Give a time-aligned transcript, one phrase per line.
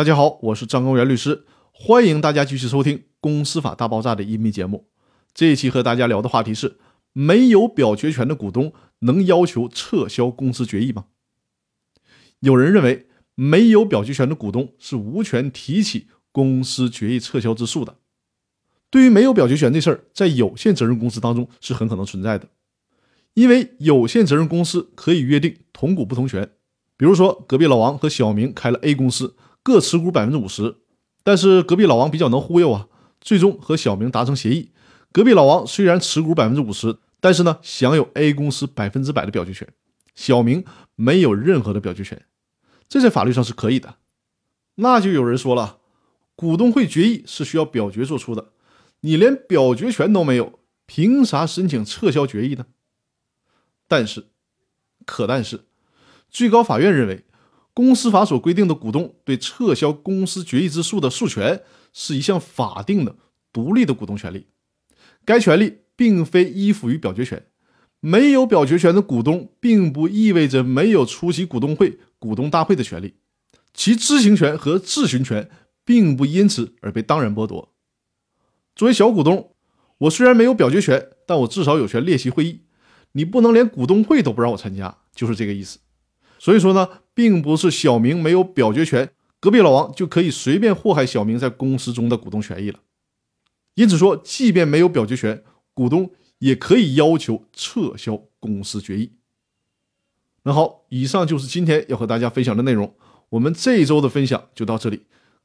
[0.00, 4.88] 大家好，我是张高原律师，欢迎大家继续收听《公司法大爆炸》的音频节目。
[5.34, 6.78] 这一期和大家聊的话题是：
[7.12, 11.04] 没有表决权的股东能要求撤销公司决议吗？
[12.38, 17.98] 有人认为，没有表决权的股东是无权提起公司决议撤销之诉的。
[18.88, 22.48] 对于没有表决权这事儿，在有限责任公司当中是很可能存在的，
[23.34, 26.50] 因为有限责任公司可以约定同股不同权。
[26.96, 29.36] 比如说，隔壁老王和小明开了 A 公司。
[29.62, 30.76] 各持股百分之五十，
[31.22, 32.88] 但是隔壁老王比较能忽悠啊，
[33.20, 34.72] 最终和小明达成协议。
[35.12, 39.68] 隔壁老王虽然持股百分之五十，但是呢，享有 A 公司百分之百的表决权，
[40.14, 42.24] 小明没有任何的表决权，
[42.88, 43.96] 这在法律上是可以的。
[44.76, 45.78] 那就有人说了，
[46.34, 48.52] 股东会决议是需要表决做出的，
[49.00, 52.66] 你连表决权都没有，凭啥申请撤销决议呢？
[53.86, 54.28] 但是，
[55.04, 55.66] 可但是，
[56.30, 57.24] 最高法院认为。
[57.72, 61.62] 公司法所规定的股东对撤销公司决议之诉的诉权，
[61.92, 63.16] 是一项法定的
[63.52, 64.46] 独立的股东权利。
[65.24, 67.46] 该权利并非依附于表决权。
[68.00, 73.16] 没有表决权的股东，并不意味着没有出席股东会、股东大会的权利。
[73.74, 75.50] 其知情权和质询权，
[75.84, 77.74] 并不因此而被当然剥夺。
[78.74, 79.52] 作为小股东，
[79.98, 82.62] 我虽然没有表决权，但我至少有权列席会议。
[83.12, 85.78] 你不能连股东会都不让我参加，就是这个意思。
[86.38, 86.88] 所以说呢，
[87.20, 92.80] 并不是小明没有表决权，隔壁老王就可以随便祸害小明在公司中的股东权益了。
[93.74, 99.12] 因此说，即便没有表决权，股东也可以要求撤销公司决议。
[100.44, 102.94] 那好，以上就是今天要和大家分享的内容。
[103.28, 105.04] 我们这一周的分享就到这里，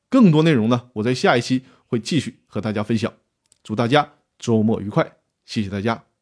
[0.09, 3.11] 更多内容呢，我在下一期会继续和大家分享。
[3.61, 6.14] 祝大家周末愉快，谢谢大家。